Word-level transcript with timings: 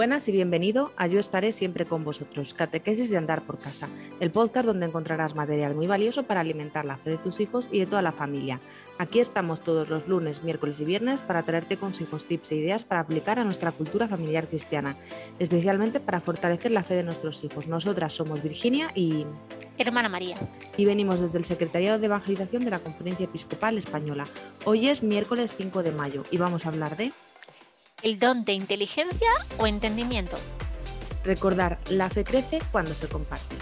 Buenas 0.00 0.26
y 0.28 0.32
bienvenido 0.32 0.92
a 0.96 1.08
Yo 1.08 1.20
estaré 1.20 1.52
siempre 1.52 1.84
con 1.84 2.04
vosotros, 2.04 2.54
Catequesis 2.54 3.10
de 3.10 3.18
Andar 3.18 3.42
por 3.42 3.58
Casa, 3.58 3.90
el 4.18 4.30
podcast 4.30 4.64
donde 4.64 4.86
encontrarás 4.86 5.34
material 5.34 5.74
muy 5.74 5.86
valioso 5.86 6.22
para 6.22 6.40
alimentar 6.40 6.86
la 6.86 6.96
fe 6.96 7.10
de 7.10 7.18
tus 7.18 7.38
hijos 7.38 7.68
y 7.70 7.80
de 7.80 7.84
toda 7.84 8.00
la 8.00 8.10
familia. 8.10 8.60
Aquí 8.96 9.20
estamos 9.20 9.60
todos 9.60 9.90
los 9.90 10.08
lunes, 10.08 10.42
miércoles 10.42 10.80
y 10.80 10.86
viernes 10.86 11.22
para 11.22 11.42
traerte 11.42 11.76
consejos, 11.76 12.24
tips 12.24 12.52
e 12.52 12.56
ideas 12.56 12.86
para 12.86 13.02
aplicar 13.02 13.38
a 13.38 13.44
nuestra 13.44 13.72
cultura 13.72 14.08
familiar 14.08 14.48
cristiana, 14.48 14.96
especialmente 15.38 16.00
para 16.00 16.22
fortalecer 16.22 16.70
la 16.70 16.82
fe 16.82 16.94
de 16.94 17.02
nuestros 17.02 17.44
hijos. 17.44 17.68
Nosotras 17.68 18.14
somos 18.14 18.42
Virginia 18.42 18.92
y... 18.94 19.26
Hermana 19.76 20.08
María. 20.08 20.38
Y 20.78 20.86
venimos 20.86 21.20
desde 21.20 21.36
el 21.36 21.44
Secretariado 21.44 21.98
de 21.98 22.06
Evangelización 22.06 22.64
de 22.64 22.70
la 22.70 22.78
Conferencia 22.78 23.24
Episcopal 23.24 23.76
Española. 23.76 24.24
Hoy 24.64 24.88
es 24.88 25.02
miércoles 25.02 25.54
5 25.58 25.82
de 25.82 25.92
mayo 25.92 26.22
y 26.30 26.38
vamos 26.38 26.64
a 26.64 26.70
hablar 26.70 26.96
de 26.96 27.12
el 28.02 28.18
don 28.18 28.44
de 28.44 28.52
inteligencia 28.52 29.30
o 29.58 29.66
entendimiento. 29.66 30.36
Recordar, 31.24 31.78
la 31.90 32.08
fe 32.08 32.24
crece 32.24 32.60
cuando 32.72 32.94
se 32.94 33.08
comparte. 33.08 33.56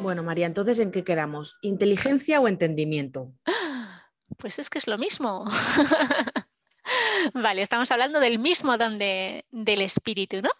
Bueno, 0.00 0.22
María, 0.24 0.46
entonces, 0.46 0.80
¿en 0.80 0.90
qué 0.90 1.04
quedamos? 1.04 1.56
¿Inteligencia 1.62 2.40
o 2.40 2.48
entendimiento? 2.48 3.32
Pues 4.38 4.58
es 4.58 4.70
que 4.70 4.78
es 4.78 4.86
lo 4.86 4.96
mismo. 4.96 5.44
Vale, 7.34 7.62
estamos 7.62 7.90
hablando 7.90 8.20
del 8.20 8.38
mismo 8.38 8.76
don 8.76 8.98
del 8.98 9.80
espíritu, 9.80 10.40
¿no? 10.42 10.50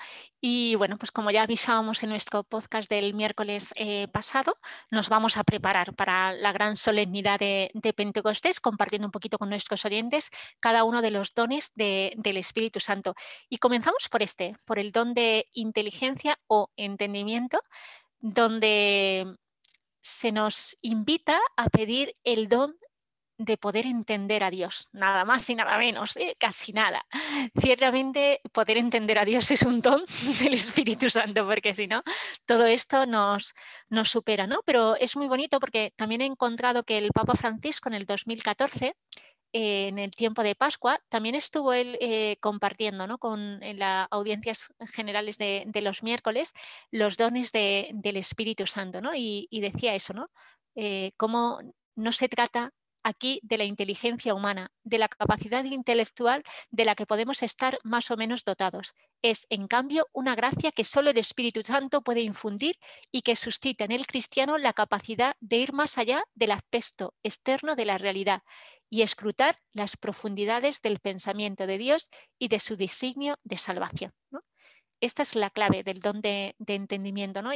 Y 0.41 0.75
bueno, 0.77 0.99
pues 0.99 1.13
como 1.13 1.31
ya 1.31 1.43
avisábamos 1.43 2.03
en 2.03 2.11
nuestro 2.11 2.45
podcast 2.45 2.89
del 2.89 3.15
miércoles 3.15 3.73
eh, 3.77 4.09
pasado, 4.09 4.59
nos 4.91 5.09
vamos 5.09 5.37
a 5.37 5.45
preparar 5.45 5.95
para 5.95 6.33
la 6.33 6.53
gran 6.53 6.77
solemnidad 6.77 7.39
de, 7.39 7.71
Pentecostés, 7.97 8.61
compartiendo 8.61 9.07
un 9.07 9.13
poquito 9.13 9.39
con 9.39 9.51
nuestros 9.51 9.85
oyentes 9.85 10.31
cada 10.61 10.85
uno 10.85 11.03
de 11.03 11.11
los 11.11 11.35
dones 11.35 11.73
del 11.75 12.37
Espíritu 12.37 12.81
Santo. 12.81 13.15
Y 13.49 13.59
comenzamos 13.59 14.09
por 14.11 14.23
este, 14.23 14.57
por 14.65 14.79
el 14.79 14.93
don 14.93 15.15
de 15.15 15.49
inteligencia 15.53 16.39
o 16.47 16.71
entendimiento, 16.77 17.61
donde 18.21 19.37
se 20.01 20.33
nos 20.33 20.77
invita 20.83 21.41
a 21.57 21.69
pedir 21.69 22.17
el 22.25 22.49
don 22.49 22.77
de 23.39 23.57
poder 23.57 23.87
entender 23.87 24.45
a 24.45 24.51
Dios, 24.51 24.89
nada 24.93 25.25
más 25.25 25.49
y 25.51 25.55
nada 25.55 25.77
menos, 25.79 26.17
¿eh? 26.17 26.37
casi 26.39 26.73
nada. 26.73 27.07
Ciertamente 27.61 28.41
poder 28.53 28.79
entender 28.79 29.19
a 29.19 29.25
Dios 29.25 29.51
es 29.51 29.63
un 29.63 29.81
don 29.81 30.05
del 30.41 30.55
Espíritu 30.55 31.11
Santo, 31.11 31.47
porque 31.47 31.75
si 31.75 31.87
no, 31.87 32.03
todo 32.47 32.67
esto 32.67 33.07
nos, 33.07 33.55
nos 33.89 34.11
supera, 34.11 34.47
¿no? 34.47 34.61
Pero 34.65 34.97
es 34.97 35.17
muy 35.17 35.27
bonito 35.27 35.59
porque 35.61 35.93
también 35.97 36.21
he 36.21 36.27
encontrado 36.27 36.85
que 36.85 36.99
el 36.99 37.11
Papa 37.13 37.35
Francisco 37.35 37.89
en 37.89 37.95
el 37.95 38.07
2014 38.07 38.95
en 39.53 39.99
el 39.99 40.11
tiempo 40.13 40.43
de 40.43 40.55
Pascua, 40.55 40.99
también 41.09 41.35
estuvo 41.35 41.73
él 41.73 41.99
eh, 42.01 42.39
compartiendo 42.41 43.07
¿no? 43.07 43.19
con 43.19 43.61
las 43.61 44.09
audiencias 44.11 44.73
generales 44.91 45.37
de, 45.37 45.71
los 45.83 46.03
miércoles 46.03 46.53
los 46.91 47.17
dones 47.17 47.53
del 47.53 48.17
Espíritu 48.17 48.67
Santo, 48.67 49.01
¿no? 49.01 49.13
Y, 49.15 49.49
decía 49.61 49.95
eso, 49.95 50.15
¿no? 50.15 50.31
Eh, 50.75 51.13
cómo 51.17 51.61
no 51.97 52.13
se 52.13 52.29
trata 52.29 52.73
aquí 53.03 53.41
de 53.43 53.59
la 53.59 53.65
inteligencia 53.65 54.35
humana, 54.35 54.71
de 54.85 54.99
la 54.99 55.09
capacidad 55.09 55.65
intelectual 55.65 56.43
de 56.71 56.85
la 56.85 56.95
que 56.95 57.07
podemos 57.07 57.43
estar 57.43 57.79
más 57.83 58.11
o 58.11 58.17
menos 58.17 58.45
dotados. 58.45 58.95
Es, 59.23 59.47
en 59.51 59.69
cambio, 59.69 60.09
una 60.13 60.35
gracia 60.35 60.73
que 60.73 60.85
solo 60.85 61.11
el 61.11 61.19
Espíritu 61.19 61.63
Santo 61.63 62.03
puede 62.03 62.21
infundir 62.21 62.79
y 63.11 63.23
que 63.23 63.37
suscita 63.37 63.85
en 63.85 63.93
el 63.93 64.07
cristiano 64.07 64.59
la 64.59 64.73
capacidad 64.73 65.37
de 65.41 65.57
ir 65.57 65.73
más 65.73 65.99
allá 65.99 66.25
del 66.35 66.53
aspecto 66.53 67.15
externo 67.23 67.77
de 67.77 67.85
la 67.85 67.99
realidad 67.99 68.43
y 68.91 69.03
escrutar 69.03 69.57
las 69.73 69.97
profundidades 69.97 70.83
del 70.83 70.99
pensamiento 71.01 71.67
de 71.67 71.79
Dios 71.79 72.11
y 72.39 72.49
de 72.49 72.59
su 72.59 72.77
designio 72.77 73.39
de 73.43 73.57
salvación. 73.57 74.13
Esta 75.01 75.23
es 75.23 75.35
la 75.35 75.51
clave 75.51 75.83
del 75.83 75.99
don 75.99 76.21
de, 76.21 76.55
entendimiento. 76.67 77.43
¿no? 77.43 77.53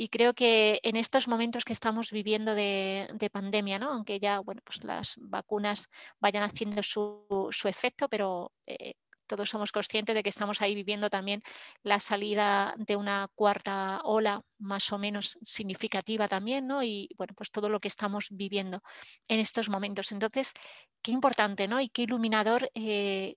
Y 0.00 0.08
creo 0.08 0.32
que 0.32 0.80
en 0.82 0.96
estos 0.96 1.28
momentos 1.28 1.62
que 1.66 1.74
estamos 1.74 2.10
viviendo 2.10 2.54
de, 2.54 3.30
pandemia, 3.30 3.78
¿no? 3.78 3.90
aunque 3.90 4.18
ya 4.18 4.38
bueno, 4.40 4.62
pues 4.64 4.82
las 4.82 5.16
vacunas 5.18 5.90
vayan 6.20 6.42
haciendo 6.42 6.82
su, 6.82 7.26
efecto, 7.64 8.08
pero 8.08 8.50
eh, 8.66 8.94
todos 9.26 9.50
somos 9.50 9.72
conscientes 9.72 10.14
de 10.14 10.22
que 10.22 10.30
estamos 10.30 10.62
ahí 10.62 10.74
viviendo 10.74 11.10
también 11.10 11.42
la 11.82 11.98
salida 11.98 12.74
de 12.78 12.96
una 12.96 13.28
cuarta 13.34 14.00
ola 14.04 14.42
más 14.58 14.90
o 14.90 14.96
menos 14.96 15.38
significativa 15.42 16.28
también, 16.28 16.66
¿no? 16.66 16.82
Y 16.82 17.10
bueno, 17.18 17.34
pues 17.36 17.50
todo 17.50 17.68
lo 17.68 17.78
que 17.78 17.88
estamos 17.88 18.28
viviendo 18.30 18.80
en 19.28 19.38
estos 19.38 19.68
momentos. 19.68 20.12
Entonces, 20.12 20.54
qué 21.02 21.10
importante, 21.10 21.68
¿no? 21.68 21.78
Y 21.78 21.90
qué 21.90 22.04
iluminador 22.04 22.70
eh, 22.72 23.36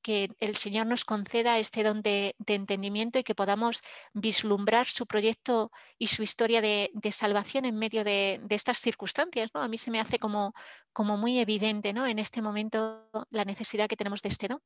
que 0.00 0.30
el 0.40 0.56
Señor 0.56 0.86
nos 0.86 1.04
conceda 1.04 1.58
este 1.58 1.82
don 1.82 2.02
de, 2.02 2.34
entendimiento 2.46 3.18
y 3.18 3.24
que 3.24 3.34
podamos 3.34 3.82
vislumbrar 4.12 4.86
su 4.86 5.06
proyecto 5.06 5.70
y 5.98 6.08
su 6.08 6.22
historia 6.22 6.60
de, 6.60 6.90
salvación 7.10 7.64
en 7.64 7.76
medio 7.76 8.04
de, 8.04 8.40
estas 8.50 8.78
circunstancias. 8.78 9.50
¿no? 9.54 9.62
A 9.62 9.68
mí 9.68 9.78
se 9.78 9.90
me 9.90 10.00
hace 10.00 10.18
como, 10.18 10.54
como 10.92 11.16
muy 11.16 11.38
evidente 11.38 11.92
¿no? 11.92 12.06
en 12.06 12.18
este 12.18 12.42
momento 12.42 13.08
la 13.30 13.44
necesidad 13.44 13.88
que 13.88 13.96
tenemos 13.96 14.22
de 14.22 14.28
este 14.28 14.48
don. 14.48 14.60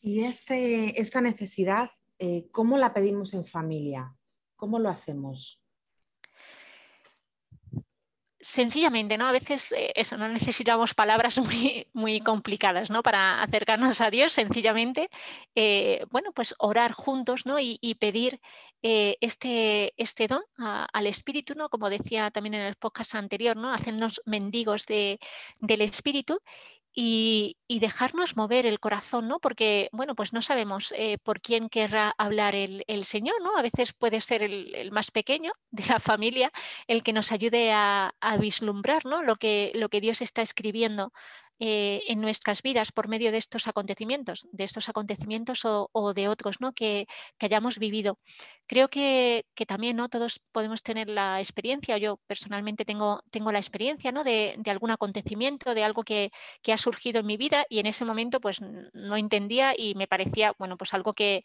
Y 0.00 0.24
este, 0.24 1.00
esta 1.00 1.20
necesidad, 1.20 1.90
eh, 2.18 2.48
¿cómo 2.52 2.78
la 2.78 2.94
pedimos 2.94 3.34
en 3.34 3.44
familia? 3.44 4.14
¿Cómo 4.56 4.78
lo 4.78 4.88
hacemos? 4.88 5.60
Sencillamente, 8.48 9.18
¿no? 9.18 9.28
A 9.28 9.32
veces 9.32 9.72
eh, 9.72 9.92
eso, 9.94 10.16
no 10.16 10.26
necesitamos 10.28 10.94
palabras 10.94 11.38
muy, 11.38 11.86
muy 11.92 12.20
complicadas, 12.20 12.90
¿no? 12.90 13.02
Para 13.02 13.42
acercarnos 13.42 14.00
a 14.00 14.10
Dios, 14.10 14.32
sencillamente, 14.32 15.10
eh, 15.54 16.06
bueno, 16.10 16.32
pues 16.32 16.54
orar 16.58 16.92
juntos, 16.92 17.44
¿no? 17.44 17.58
Y, 17.60 17.78
pedir 18.00 18.40
eh, 18.82 19.16
este, 19.20 19.92
este 19.96 20.28
don 20.28 20.42
al 20.56 21.06
Espíritu, 21.06 21.54
¿no? 21.56 21.68
Como 21.68 21.90
decía 21.90 22.30
también 22.30 22.54
en 22.54 22.62
el 22.62 22.76
podcast 22.76 23.14
anterior, 23.16 23.56
¿no? 23.56 23.72
Hacernos 23.72 24.22
mendigos 24.24 24.86
de, 24.86 25.18
del 25.60 25.82
Espíritu 25.82 26.40
y, 27.00 27.56
dejarnos 27.68 28.36
mover 28.36 28.66
el 28.66 28.80
corazón, 28.80 29.28
¿no? 29.28 29.38
Porque, 29.38 29.88
bueno, 29.92 30.16
pues 30.16 30.32
no 30.32 30.42
sabemos 30.42 30.92
eh, 30.96 31.18
por 31.22 31.40
quién 31.40 31.68
querrá 31.68 32.12
hablar 32.18 32.56
el, 32.56 33.04
Señor, 33.04 33.36
¿no? 33.40 33.56
A 33.56 33.62
veces 33.62 33.92
puede 33.92 34.20
ser 34.20 34.42
el, 34.42 34.90
más 34.90 35.12
pequeño 35.12 35.52
de 35.70 35.84
la 35.86 36.00
familia 36.00 36.50
el 36.88 37.04
que 37.04 37.12
nos 37.12 37.30
ayude 37.30 37.70
a, 37.72 38.14
a 38.20 38.36
vislumbrar, 38.38 39.04
¿no? 39.04 39.22
Lo 39.22 39.36
que, 39.36 39.70
lo 39.76 39.88
que 39.90 40.00
Dios 40.00 40.22
está 40.22 40.42
escribiendo 40.42 41.12
eh, 41.60 42.02
en 42.06 42.20
nuestras 42.20 42.62
vidas 42.62 42.92
por 42.92 43.08
medio 43.08 43.32
de 43.32 43.38
estos 43.38 43.66
acontecimientos, 43.66 44.46
de 44.52 44.62
estos 44.62 44.88
acontecimientos 44.88 45.62
o, 45.64 46.12
de 46.14 46.28
otros 46.28 46.60
¿no? 46.60 46.72
que, 46.72 47.06
hayamos 47.40 47.78
vivido. 47.78 48.18
Creo 48.66 48.88
que, 48.88 49.44
también 49.66 49.96
¿no? 49.96 50.08
todos 50.08 50.40
podemos 50.52 50.82
tener 50.82 51.08
la 51.10 51.40
experiencia, 51.40 51.98
yo 51.98 52.20
personalmente 52.26 52.84
tengo, 52.84 53.22
tengo 53.30 53.50
la 53.50 53.58
experiencia 53.58 54.12
¿no? 54.12 54.22
de, 54.22 54.56
algún 54.66 54.90
acontecimiento, 54.90 55.74
de 55.74 55.82
algo 55.82 56.04
que, 56.04 56.30
ha 56.68 56.76
surgido 56.76 57.20
en 57.20 57.26
mi 57.26 57.36
vida 57.36 57.64
y 57.68 57.78
en 57.80 57.86
ese 57.86 58.04
momento 58.04 58.40
pues 58.40 58.60
no 58.60 59.16
entendía 59.16 59.74
y 59.76 59.94
me 59.94 60.06
parecía 60.06 60.54
bueno, 60.58 60.76
pues 60.76 60.94
algo 60.94 61.14
que, 61.14 61.42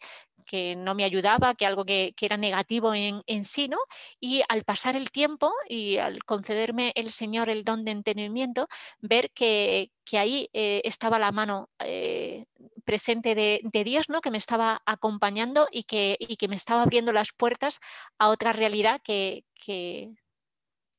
no 0.76 0.94
me 0.94 1.04
ayudaba, 1.04 1.54
que 1.54 1.66
algo 1.66 1.84
que, 1.84 2.14
era 2.20 2.36
negativo 2.36 2.94
en, 2.94 3.22
en, 3.26 3.44
sí, 3.44 3.68
¿no? 3.68 3.78
Y 4.20 4.42
al 4.48 4.64
pasar 4.64 4.94
el 4.94 5.10
tiempo 5.10 5.52
y 5.68 5.96
al 5.96 6.22
concederme 6.24 6.92
el 6.94 7.10
Señor 7.10 7.50
el 7.50 7.64
don 7.64 7.84
de 7.84 7.90
entendimiento, 7.92 8.68
ver 9.00 9.30
que, 9.32 9.90
que 10.04 10.18
ahí 10.18 10.50
eh, 10.52 10.82
estaba 10.84 11.18
la 11.18 11.32
mano 11.32 11.70
eh, 11.78 12.46
presente 12.84 13.34
de, 13.34 13.84
Dios, 13.84 14.08
¿no? 14.08 14.20
que 14.20 14.30
me 14.30 14.38
estaba 14.38 14.82
acompañando 14.84 15.68
y 15.70 15.84
que, 15.84 16.18
que, 16.38 16.48
me 16.48 16.56
estaba 16.56 16.82
abriendo 16.82 17.12
las 17.12 17.32
puertas 17.32 17.80
a 18.18 18.28
otra 18.28 18.52
realidad 18.52 19.00
que, 19.02 19.44
que, 19.54 20.14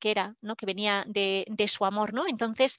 era, 0.01 0.35
¿no? 0.41 0.55
que 0.55 0.67
venía 0.67 1.03
de, 1.07 1.67
su 1.67 1.83
amor. 1.85 2.13
¿no? 2.13 2.27
Entonces, 2.27 2.77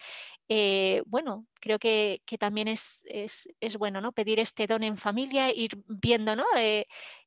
eh, 0.48 1.02
bueno, 1.06 1.46
creo 1.60 1.78
que, 1.78 2.20
también 2.38 2.68
es, 2.68 3.02
es, 3.08 3.76
bueno 3.78 4.00
¿no? 4.00 4.12
pedir 4.12 4.38
este 4.38 4.66
don 4.66 4.84
en 4.84 4.96
familia, 4.96 5.52
ir 5.52 5.82
viendo 5.88 6.36
¿no? 6.36 6.44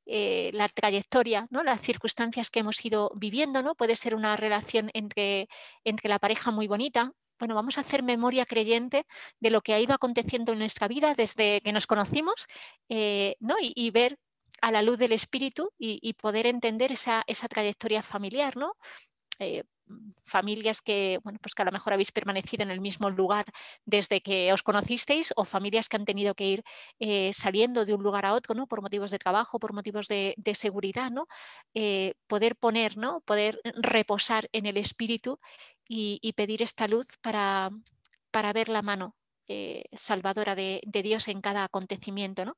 la 0.06 0.70
trayectoria, 0.70 1.48
¿no? 1.50 1.64
las 1.64 1.82
circunstancias 1.82 2.50
que 2.50 2.60
hemos 2.60 2.84
ido 2.86 3.12
viviendo. 3.16 3.62
¿no? 3.62 3.76
Puede 3.76 3.96
ser 3.96 4.16
una 4.16 4.36
relación 4.38 4.90
entre, 4.94 5.50
entre 5.84 6.10
la 6.10 6.20
pareja 6.20 6.52
muy 6.52 6.68
bonita, 6.68 7.14
bueno, 7.40 7.56
vamos 7.56 7.78
a 7.78 7.82
hacer 7.82 8.04
memoria 8.04 8.46
creyente 8.46 9.06
de 9.40 9.50
lo 9.50 9.62
que 9.62 9.74
ha 9.74 9.80
ido 9.80 9.94
aconteciendo 9.94 10.52
en 10.52 10.60
nuestra 10.60 10.88
vida 10.88 11.16
desde 11.16 11.62
que 11.62 11.72
nos 11.72 11.88
conocimos 11.88 12.48
eh, 12.90 13.36
¿no? 13.40 13.56
y, 13.60 13.90
ver 13.92 14.18
a 14.62 14.72
la 14.72 14.82
luz 14.82 15.00
del 15.00 15.14
espíritu 15.14 15.72
y, 15.78 16.14
poder 16.14 16.46
entender 16.46 16.92
esa, 16.92 17.24
trayectoria 17.50 18.02
familiar, 18.02 18.58
¿no? 18.58 18.74
Eh, 19.40 19.64
familias 20.24 20.82
que, 20.82 21.20
bueno, 21.24 21.40
pues 21.42 21.56
que 21.56 21.62
a 21.64 21.66
lo 21.66 21.72
mejor 21.72 21.94
habéis 21.94 22.12
permanecido 22.12 22.62
en 22.62 22.70
el 22.70 22.82
mismo 22.82 23.10
lugar 23.10 23.46
desde 23.86 24.22
que 24.22 24.54
os 24.54 24.62
conocisteis 24.62 25.34
o 25.36 25.46
familias 25.46 25.90
que 25.90 25.98
han 25.98 26.06
tenido 26.06 26.36
que 26.36 26.46
ir 26.46 26.64
eh, 27.00 27.32
saliendo 27.34 27.86
de 27.86 27.96
un 27.96 28.04
lugar 28.04 28.26
a 28.26 28.34
otro 28.34 28.54
¿no? 28.54 28.68
por 28.68 28.82
motivos 28.82 29.10
de 29.10 29.18
trabajo, 29.18 29.58
por 29.58 29.74
motivos 29.74 30.08
de, 30.08 30.36
seguridad, 30.54 31.10
¿no? 31.10 31.28
Eh, 31.74 32.14
poder 32.28 32.56
poner, 32.56 32.98
¿no? 32.98 33.22
poder 33.22 33.62
reposar 33.82 34.50
en 34.52 34.66
el 34.66 34.78
espíritu 34.78 35.40
y, 35.88 36.34
pedir 36.34 36.62
esta 36.62 36.88
luz 36.88 37.08
para, 37.22 37.72
para 38.30 38.54
ver 38.54 38.70
la 38.70 38.84
mano 38.84 39.16
salvadora 39.94 40.54
de, 40.54 40.82
Dios 40.86 41.28
en 41.28 41.42
cada 41.42 41.64
acontecimiento. 41.64 42.46
¿no? 42.46 42.58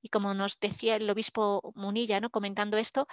Y 0.00 0.08
como 0.08 0.32
nos 0.32 0.58
decía 0.58 0.96
el 0.96 1.10
obispo 1.10 1.72
Munilla, 1.74 2.20
¿no? 2.20 2.30
comentando 2.30 2.78
esto, 2.78 3.06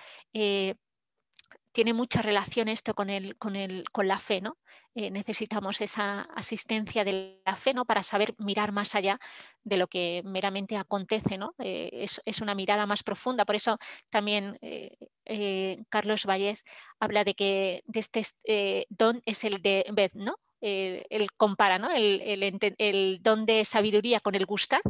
tiene 1.71 1.93
mucha 1.93 2.21
relación 2.21 2.67
esto 2.67 2.93
con, 2.93 3.09
el, 3.09 3.37
con, 3.37 3.55
el, 3.55 3.85
con 3.91 4.07
la 4.07 4.17
fe, 4.17 4.41
¿no? 4.41 4.57
Eh, 4.95 5.11
necesitamos 5.11 5.81
esa 5.81 6.21
asistencia 6.35 7.03
de 7.03 7.41
la 7.45 7.55
fe, 7.55 7.73
¿no? 7.73 7.85
Para 7.85 8.03
saber 8.03 8.33
mirar 8.37 8.71
más 8.71 8.95
allá 8.95 9.19
de 9.63 9.77
lo 9.77 9.87
que 9.87 10.21
meramente 10.25 10.77
acontece, 10.77 11.37
¿no? 11.37 11.53
Eh, 11.59 12.05
es, 12.25 12.41
una 12.41 12.55
mirada 12.55 12.85
más 12.85 13.03
profunda. 13.03 13.45
Por 13.45 13.55
eso 13.55 13.77
también 14.09 14.57
eh, 14.61 15.77
Carlos 15.89 16.25
Vallés 16.25 16.63
habla 16.99 17.23
de 17.23 17.35
que 17.35 17.83
de 17.85 17.99
este 17.99 18.87
don 18.89 19.21
es 19.25 19.43
el 19.43 19.61
de 19.61 19.85
Beth, 19.93 20.13
¿no? 20.15 20.35
él 20.61 21.29
compara 21.37 21.79
¿no? 21.79 21.89
el, 21.89 22.61
el, 22.77 23.19
don 23.21 23.45
de 23.45 23.63
sabiduría 23.63 24.19
con 24.19 24.35
el 24.35 24.45
gustar, 24.45 24.81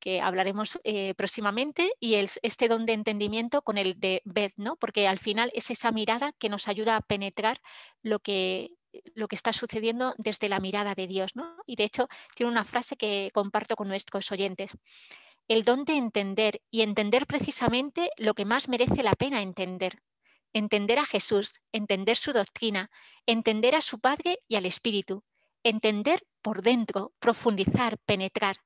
que 0.00 0.20
hablaremos 0.20 0.80
eh, 0.82 1.14
próximamente, 1.14 1.92
y 2.00 2.14
el, 2.14 2.28
este 2.42 2.68
don 2.68 2.86
de 2.86 2.94
entendimiento 2.94 3.62
con 3.62 3.78
el 3.78 4.00
de 4.00 4.22
Beth, 4.24 4.54
¿no? 4.56 4.76
porque 4.76 5.06
al 5.06 5.18
final 5.18 5.50
es 5.54 5.70
esa 5.70 5.92
mirada 5.92 6.32
que 6.38 6.48
nos 6.48 6.66
ayuda 6.66 6.96
a 6.96 7.00
penetrar 7.02 7.60
lo 8.02 8.18
que, 8.18 8.70
lo 9.14 9.28
que 9.28 9.36
está 9.36 9.52
sucediendo 9.52 10.14
desde 10.18 10.48
la 10.48 10.58
mirada 10.58 10.94
de 10.94 11.06
Dios. 11.06 11.36
¿no? 11.36 11.56
Y 11.66 11.76
de 11.76 11.84
hecho 11.84 12.08
tiene 12.34 12.50
una 12.50 12.64
frase 12.64 12.96
que 12.96 13.28
comparto 13.32 13.76
con 13.76 13.88
nuestros 13.88 14.32
oyentes. 14.32 14.72
El 15.46 15.64
don 15.64 15.84
de 15.84 15.96
entender 15.96 16.62
y 16.70 16.82
entender 16.82 17.26
precisamente 17.26 18.10
lo 18.16 18.34
que 18.34 18.44
más 18.44 18.68
merece 18.68 19.02
la 19.02 19.14
pena 19.14 19.42
entender, 19.42 20.00
entender 20.52 20.98
a 20.98 21.06
Jesús, 21.06 21.60
entender 21.72 22.16
su 22.16 22.32
doctrina, 22.32 22.90
entender 23.26 23.74
a 23.74 23.80
su 23.80 24.00
Padre 24.00 24.38
y 24.48 24.56
al 24.56 24.66
Espíritu, 24.66 25.24
entender 25.62 26.22
por 26.42 26.62
dentro, 26.62 27.12
profundizar, 27.18 27.98
penetrar. 27.98 28.56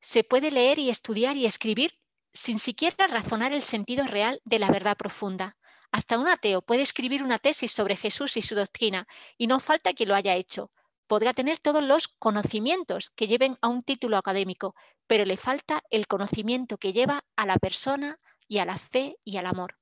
Se 0.00 0.24
puede 0.24 0.50
leer 0.50 0.78
y 0.78 0.90
estudiar 0.90 1.36
y 1.36 1.46
escribir 1.46 1.98
sin 2.32 2.58
siquiera 2.58 3.06
razonar 3.06 3.52
el 3.52 3.62
sentido 3.62 4.04
real 4.06 4.40
de 4.44 4.58
la 4.58 4.70
verdad 4.70 4.96
profunda. 4.96 5.56
Hasta 5.90 6.18
un 6.18 6.28
ateo 6.28 6.62
puede 6.62 6.82
escribir 6.82 7.24
una 7.24 7.38
tesis 7.38 7.72
sobre 7.72 7.96
Jesús 7.96 8.36
y 8.36 8.42
su 8.42 8.54
doctrina, 8.54 9.06
y 9.36 9.46
no 9.46 9.58
falta 9.58 9.94
que 9.94 10.06
lo 10.06 10.14
haya 10.14 10.34
hecho. 10.34 10.70
Podrá 11.06 11.32
tener 11.32 11.58
todos 11.58 11.82
los 11.82 12.08
conocimientos 12.08 13.10
que 13.10 13.26
lleven 13.26 13.56
a 13.62 13.68
un 13.68 13.82
título 13.82 14.18
académico, 14.18 14.74
pero 15.06 15.24
le 15.24 15.38
falta 15.38 15.82
el 15.90 16.06
conocimiento 16.06 16.76
que 16.76 16.92
lleva 16.92 17.24
a 17.34 17.46
la 17.46 17.56
persona 17.56 18.20
y 18.46 18.58
a 18.58 18.66
la 18.66 18.78
fe 18.78 19.16
y 19.24 19.38
al 19.38 19.46
amor. 19.46 19.78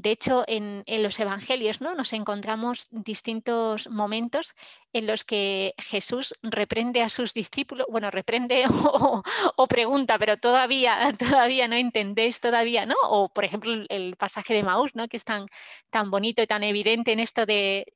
De 0.00 0.12
hecho, 0.12 0.44
en, 0.46 0.82
los 0.86 1.20
evangelios 1.20 1.82
¿no? 1.82 1.94
nos 1.94 2.14
encontramos 2.14 2.88
distintos 2.90 3.90
momentos 3.90 4.54
en 4.94 5.06
los 5.06 5.24
que 5.24 5.74
Jesús 5.76 6.34
reprende 6.42 7.02
a 7.02 7.10
sus 7.10 7.34
discípulos, 7.34 7.86
bueno, 7.90 8.10
reprende 8.10 8.64
o, 9.56 9.66
pregunta, 9.66 10.18
pero 10.18 10.38
todavía, 10.38 11.14
todavía 11.18 11.68
no 11.68 11.76
entendéis, 11.76 12.40
todavía, 12.40 12.86
¿no? 12.86 12.94
O 13.02 13.28
por 13.28 13.44
ejemplo 13.44 13.84
el 13.90 14.16
pasaje 14.16 14.54
de 14.54 14.62
Maús, 14.62 14.94
¿no? 14.94 15.06
Que 15.06 15.18
es 15.18 15.24
tan, 15.24 15.44
tan 15.90 16.10
bonito 16.10 16.40
y 16.40 16.46
tan 16.46 16.64
evidente 16.64 17.12
en 17.12 17.20
esto 17.20 17.44
de, 17.44 17.92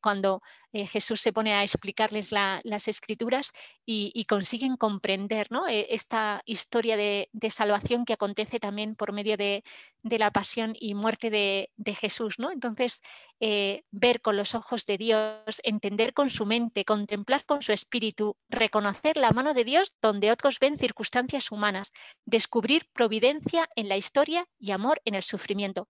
cuando 0.00 0.42
eh, 0.72 0.86
Jesús 0.86 1.20
se 1.20 1.32
pone 1.32 1.52
a 1.52 1.62
explicarles 1.62 2.32
las 2.32 2.88
escrituras 2.88 3.52
y, 3.84 4.24
consiguen 4.24 4.76
comprender 4.76 5.48
¿no? 5.50 5.68
E, 5.68 5.86
esta 5.90 6.42
historia 6.46 6.96
de, 6.96 7.28
salvación 7.50 8.04
que 8.04 8.14
acontece 8.14 8.58
también 8.58 8.94
por 8.94 9.12
medio 9.12 9.36
de, 9.36 9.64
la 10.02 10.30
pasión 10.30 10.74
y 10.78 10.94
muerte 10.94 11.30
de, 11.30 11.94
Jesús. 11.94 12.38
¿no? 12.38 12.50
Entonces, 12.50 13.02
eh, 13.40 13.84
ver 13.90 14.22
con 14.22 14.36
los 14.36 14.54
ojos 14.54 14.86
de 14.86 14.96
Dios, 14.96 15.60
entender 15.62 16.14
con 16.14 16.30
su 16.30 16.46
mente, 16.46 16.84
contemplar 16.84 17.44
con 17.44 17.62
su 17.62 17.72
espíritu, 17.72 18.36
reconocer 18.48 19.16
la 19.18 19.32
mano 19.32 19.52
de 19.52 19.64
Dios 19.64 19.94
donde 20.00 20.30
otros 20.30 20.58
ven 20.58 20.78
circunstancias 20.78 21.52
humanas, 21.52 21.92
descubrir 22.24 22.86
providencia 22.92 23.68
en 23.76 23.88
la 23.88 23.96
historia 23.96 24.46
y 24.58 24.70
amor 24.70 25.00
en 25.04 25.14
el 25.14 25.22
sufrimiento. 25.22 25.88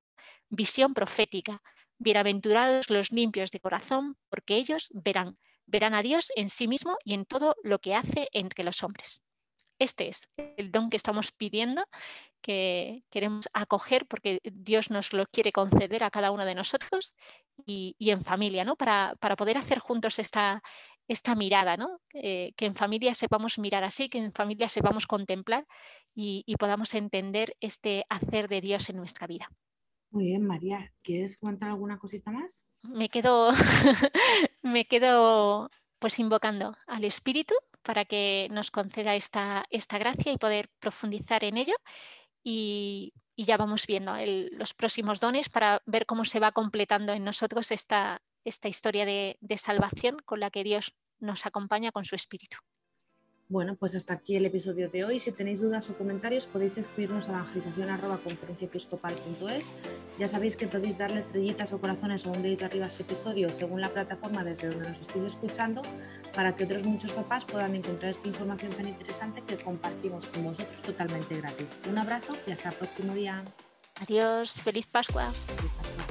Visión 0.48 0.92
profética. 0.92 1.62
Bienaventurados 2.04 2.90
los 2.90 3.12
limpios 3.12 3.52
de 3.52 3.60
corazón, 3.60 4.16
porque 4.28 4.56
ellos 4.56 4.90
verán, 4.92 5.38
verán 5.66 5.94
a 5.94 6.02
Dios 6.02 6.32
en 6.34 6.48
sí 6.48 6.66
mismo 6.66 6.96
y 7.04 7.14
en 7.14 7.24
todo 7.24 7.54
lo 7.62 7.78
que 7.78 7.94
hace 7.94 8.28
entre 8.32 8.64
los 8.64 8.82
hombres. 8.82 9.22
Este 9.78 10.08
es 10.08 10.28
el 10.56 10.72
don 10.72 10.90
que 10.90 10.96
estamos 10.96 11.30
pidiendo, 11.30 11.84
que 12.40 13.04
queremos 13.08 13.48
acoger 13.52 14.06
porque 14.06 14.40
Dios 14.42 14.90
nos 14.90 15.12
lo 15.12 15.26
quiere 15.26 15.52
conceder 15.52 16.02
a 16.02 16.10
cada 16.10 16.32
uno 16.32 16.44
de 16.44 16.56
nosotros 16.56 17.14
y, 17.66 17.94
en 18.00 18.20
familia, 18.20 18.64
¿no? 18.64 18.74
Para, 18.74 19.14
poder 19.38 19.56
hacer 19.56 19.78
juntos 19.78 20.18
esta, 20.18 20.60
esta 21.06 21.36
mirada, 21.36 21.76
¿no? 21.76 22.00
Eh, 22.14 22.52
que 22.56 22.66
en 22.66 22.74
familia 22.74 23.14
sepamos 23.14 23.60
mirar 23.60 23.84
así, 23.84 24.08
que 24.08 24.18
en 24.18 24.32
familia 24.32 24.68
sepamos 24.68 25.06
contemplar 25.06 25.68
y 26.16 26.56
podamos 26.58 26.94
entender 26.94 27.56
este 27.60 28.04
hacer 28.08 28.48
de 28.48 28.60
Dios 28.60 28.90
en 28.90 28.96
nuestra 28.96 29.28
vida. 29.28 29.48
Muy 30.12 30.26
bien, 30.26 30.46
María. 30.46 30.92
¿Quieres 31.02 31.38
contar 31.38 31.70
alguna 31.70 31.98
cosita 31.98 32.30
más? 32.30 32.66
Me 32.82 33.08
quedo, 33.08 33.50
me 34.62 34.86
quedo 34.86 35.70
pues 35.98 36.18
invocando 36.18 36.76
al 36.86 37.04
Espíritu 37.04 37.54
para 37.82 38.04
que 38.04 38.46
nos 38.50 38.70
conceda 38.70 39.14
esta, 39.14 39.64
esta 39.70 39.98
gracia 39.98 40.30
y 40.30 40.36
poder 40.36 40.68
profundizar 40.80 41.44
en 41.44 41.56
ello. 41.56 41.74
Y, 42.44 43.14
ya 43.36 43.56
vamos 43.56 43.88
viendo 43.88 44.14
los 44.52 44.72
próximos 44.72 45.18
dones 45.18 45.48
para 45.48 45.82
ver 45.84 46.06
cómo 46.06 46.24
se 46.24 46.38
va 46.38 46.52
completando 46.52 47.12
en 47.12 47.24
nosotros 47.24 47.72
esta, 47.72 48.22
esta 48.44 48.68
historia 48.68 49.04
de 49.04 49.56
salvación 49.56 50.18
con 50.24 50.38
la 50.38 50.50
que 50.50 50.62
Dios 50.62 50.94
nos 51.18 51.44
acompaña 51.44 51.90
con 51.90 52.04
su 52.04 52.14
Espíritu. 52.14 52.58
Bueno, 53.52 53.76
pues 53.76 53.94
hasta 53.94 54.14
aquí 54.14 54.34
el 54.36 54.46
episodio 54.46 54.88
de 54.88 55.04
hoy. 55.04 55.18
Si 55.18 55.30
tenéis 55.30 55.60
dudas 55.60 55.90
o 55.90 55.94
comentarios 55.94 56.46
podéis 56.46 56.78
escribirnos 56.78 57.28
a 57.28 57.32
evangelización.conferenciaepiscopal.es. 57.32 59.74
Ya 60.18 60.26
sabéis 60.26 60.56
que 60.56 60.68
podéis 60.68 60.96
darle 60.96 61.18
estrellitas 61.18 61.74
o 61.74 61.78
corazones 61.78 62.24
o 62.24 62.32
un 62.32 62.42
dedito 62.42 62.64
arriba 62.64 62.86
a 62.86 62.88
este 62.88 63.02
episodio 63.02 63.50
según 63.50 63.82
la 63.82 63.90
plataforma 63.90 64.42
desde 64.42 64.70
donde 64.70 64.88
nos 64.88 65.02
estéis 65.02 65.26
escuchando 65.26 65.82
para 66.34 66.56
que 66.56 66.64
otros 66.64 66.84
muchos 66.84 67.12
papás 67.12 67.44
puedan 67.44 67.74
encontrar 67.74 68.12
esta 68.12 68.26
información 68.26 68.72
tan 68.72 68.88
interesante 68.88 69.42
que 69.42 69.58
compartimos 69.58 70.24
con 70.28 70.44
vosotros 70.44 70.80
totalmente 70.80 71.36
gratis. 71.36 71.76
Un 71.90 71.98
abrazo 71.98 72.34
y 72.46 72.52
hasta 72.52 72.70
el 72.70 72.76
próximo 72.76 73.12
día. 73.12 73.44
Adiós, 73.96 74.62
feliz 74.62 74.86
Pascua. 74.86 75.30
Feliz 75.30 75.70
Pascua. 75.76 76.06